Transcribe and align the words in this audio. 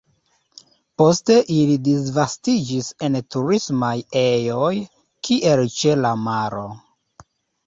Poste 1.01 1.35
ili 1.55 1.75
disvastiĝis 1.87 2.89
en 3.09 3.19
turismaj 3.35 3.93
ejoj, 4.23 4.73
kiel 5.29 5.63
ĉe 5.77 5.95
la 6.03 6.15
maro. 6.25 6.65